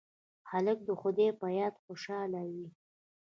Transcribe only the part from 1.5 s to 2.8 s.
یاد خوشحاله وي.